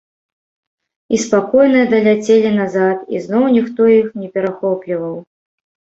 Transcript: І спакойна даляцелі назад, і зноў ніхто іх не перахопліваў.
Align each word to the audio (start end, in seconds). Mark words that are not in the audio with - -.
І 1.17 1.19
спакойна 1.25 1.83
даляцелі 1.93 2.49
назад, 2.61 2.97
і 3.17 3.21
зноў 3.27 3.45
ніхто 3.57 3.81
іх 3.99 4.07
не 4.23 4.27
перахопліваў. 4.39 5.13